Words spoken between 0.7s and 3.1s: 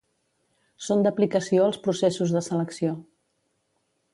Són d'aplicació als processos de selecció.